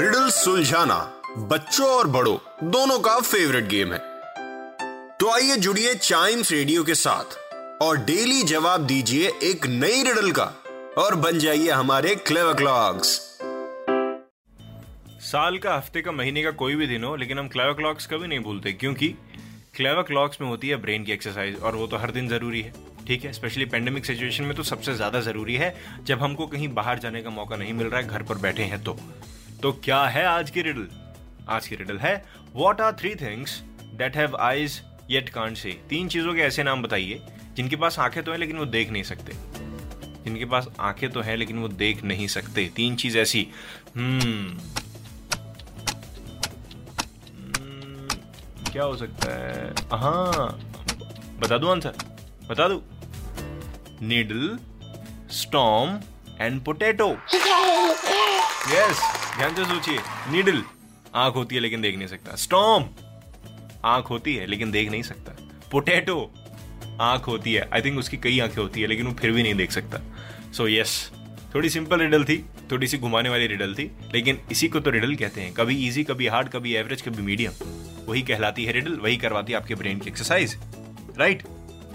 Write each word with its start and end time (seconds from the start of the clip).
Riddle 0.00 0.28
सुलझाना 0.30 0.96
बच्चों 1.48 1.86
और 1.88 2.06
बड़ों, 2.06 2.36
दोनों 2.64 2.98
का 2.98 3.18
फेवरेट 3.20 3.64
गेम 3.68 3.92
है। 3.92 3.98
तो 5.18 5.30
आइए 5.30 5.56
जुड़िए 5.56 5.94
चाइम्स 5.94 6.52
रेडियो 6.52 6.84
के 6.84 6.94
साथ 6.94 7.82
और 7.82 7.96
डेली 8.04 8.42
जवाब 8.42 8.86
दीजिए 8.86 9.30
एक 9.42 9.66
नई 9.68 10.02
रिडल 10.02 10.30
का 10.30 10.44
और 10.98 11.14
बन 11.16 11.38
जाइए 11.38 11.70
हमारे 11.70 12.14
क्लेवर 12.16 12.54
क्लॉक्स 12.54 13.08
साल 15.22 15.58
का, 15.58 15.74
हफ़्ते 15.76 16.02
का, 16.02 16.12
महीने 16.12 16.42
का 16.42 16.50
कोई 16.52 16.74
भी 16.74 16.86
दिन 16.86 17.04
हो, 17.04 17.14
लेकिन 17.16 17.38
हम 17.38 17.48
क्लेवर 17.48 17.72
क्लॉक्स 17.72 18.06
कभी 18.06 18.28
नहीं 18.28 18.40
भूलते, 18.40 18.72
क्योंकि 18.74 19.08
क्लेवर 19.76 20.02
क्लॉक्स 20.02 20.40
में 20.40 20.48
होती 20.48 20.68
है 20.68 20.76
ब्रेन 20.76 21.04
की 21.04 21.12
एक्सरसाइज 21.12 21.58
और 21.58 21.76
वो 21.76 21.86
तो 21.86 21.96
हर 21.96 22.10
दिन 22.10 22.28
ज़रूरी 22.28 22.62
है, 22.62 22.72
ठीक 23.06 23.24
है? 23.24 23.32
स्पेशली 23.32 23.64
पेंडेमिक 23.66 24.06
सिचुएशन 24.06 24.44
में 24.44 24.54
तो 24.56 24.62
सबसे 24.62 24.94
ज़्यादा 24.94 25.20
ज़रूरी 25.20 25.56
है, 25.56 25.74
जब 26.02 26.22
हमको 26.22 26.46
कहीं 26.46 26.68
बाहर 26.74 26.98
जाने 26.98 27.22
का 27.22 27.30
मौका 27.32 27.56
नहीं 27.56 27.72
मिल 27.72 27.86
रहा 27.86 28.00
है, 28.00 28.06
घर 28.06 28.22
पर 28.22 28.38
बैठे 28.38 28.62
हैं 28.64 28.82
तो। 28.84 28.96
तो 29.62 29.72
क्या 29.72 30.04
है 30.04 30.24
आज 30.24 30.50
की 30.50 30.62
रिडल 30.62 30.86
आज 31.48 31.66
की 31.68 31.76
रिडल 31.76 31.98
है 31.98 32.12
what 32.54 32.80
are 32.80 32.92
three 32.92 33.14
things 33.14 33.62
that 33.94 34.16
have 34.16 34.36
eyes 34.36 34.80
yet 35.10 35.28
can't 35.28 35.56
see 35.56 35.70
तीन 35.88 36.08
चीज़ों 36.08 36.34
के 36.34 36.40
ऐसे 36.40 36.62
नाम 36.62 36.82
बताइए 36.82 37.20
जिनके 37.56 37.76
पास 37.76 37.98
आँखें 37.98 38.22
तो 38.22 38.32
हैं 38.32 38.38
लेकिन 38.38 38.56
वो 38.56 38.64
देख 38.64 38.90
नहीं 38.90 39.02
सकते। 39.02 39.32
जिनके 40.24 40.44
पास 40.44 40.68
आँखें 40.80 41.10
तो 41.10 41.20
हैं 41.20 41.36
लेकिन 41.36 41.58
वो 41.58 41.68
देख 41.68 42.02
नहीं 42.04 42.26
सकते। 42.28 42.70
तीन 42.76 42.96
चीज़ 42.96 43.18
ऐसी। 43.18 43.46
हम्म। 43.96 44.58
हम्म, 47.38 48.08
क्या 48.72 48.84
हो 48.84 48.96
सकता 48.96 49.34
है? 49.34 49.70
हाँ 50.00 50.58
बता 51.40 51.58
दू 51.58 51.68
आंसर 51.68 51.92
बता 52.50 52.68
दू? 52.68 52.82
Needle 54.06 54.58
storm 55.30 55.98
and 56.40 56.64
potato 56.64 57.16
yes 58.60 58.98
ध्यान 59.36 59.54
से 59.54 59.64
सोचिए 59.64 59.98
नीडल 60.32 60.62
आँख 61.14 61.34
होती 61.34 61.54
है 61.54 61.60
लेकिन 61.60 61.80
देख 61.80 61.96
नहीं 61.98 62.08
सकता। 62.08 62.34
स्टॉम 62.36 62.84
आँख 63.84 64.10
होती 64.10 64.34
है 64.34 64.46
लेकिन 64.46 64.70
देख 64.70 64.90
नहीं 64.90 65.02
सकता। 65.02 65.32
पोटैटो 65.72 66.18
आँख 67.00 67.26
होती 67.26 67.52
है। 67.54 67.68
आई 67.74 67.82
थिंक 67.82 67.98
उसकी 67.98 68.16
कई 68.16 68.38
आँखें 68.40 68.60
होती 68.62 68.80
है 68.80 68.86
लेकिन 68.86 69.06
वो 69.06 69.12
फिर 69.12 69.30
भी 69.30 69.42
नहीं 69.42 69.54
देख 69.54 69.72
सकता। 69.72 69.98
सो 70.52 70.62
so, 70.64 70.70
यस 70.70 71.10
yes, 71.10 71.54
थोड़ी 71.54 71.70
सिंपल 71.70 72.00
रिडल 72.00 72.24
थी 72.24 72.38
थोड़ी 72.72 72.86
सी 72.86 72.98
घुमाने 72.98 73.28
वाली 73.28 73.46
रिडल 73.46 73.74
थी 73.74 73.90
लेकिन 74.12 74.40
इसी 74.50 74.68
को 74.68 74.80
तो 74.80 74.90
रिडल 74.90 75.14
कहते 75.14 75.40
हैं। 75.40 75.52
कभी 75.54 75.86
इजी 75.86 76.04
कभी 76.04 76.26
हार्ड 76.26 76.48
कभी 76.48 76.74
एवरेज 76.74 77.02
कभी 77.02 77.22
मीडियम 77.22 77.52
वही 78.06 78.22
कहलाती 78.22 78.64
है 78.64 78.72
रिडल 78.72 78.96
वही 78.96 79.16
करवाती 79.16 79.52
है 79.52 79.58
आपके 79.58 79.74
ब्रेन 79.74 79.98
की 79.98 80.10
एक्सरसाइज 80.10 80.58
राइट 81.18 81.42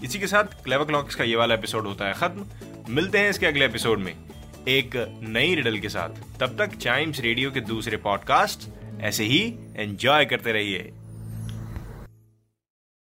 इसी 0.03 0.19
के 0.19 0.27
साथ 0.27 0.63
क्लेवर 0.63 0.86
क्लॉक्स 0.86 1.16
का 1.16 1.23
ये 1.23 1.36
वाला 1.36 1.55
एपिसोड 1.55 1.88
होता 1.88 2.08
है 2.08 2.13
खत्म। 2.13 2.93
मिलते 2.93 3.17
हैं 3.17 3.30
इसके 3.30 3.45
अगले 3.45 3.66
एपिसोड 3.66 3.99
में। 3.99 4.13
एक 4.67 5.19
नई 5.23 5.55
रिडल 5.55 5.80
के 5.80 5.89
साथ। 5.89 6.39
तब 6.39 6.58
तक 6.58 6.75
चाइम्स 6.75 7.19
रेडियो 7.19 7.52
के 7.52 7.59
दूसरे 7.59 7.97
पॉडकास्ट 7.97 8.69
ऐसे 9.02 9.23
ही 9.23 9.55
एंजॉय 9.75 10.25
करते 10.25 10.52
रहिए। 10.52 10.91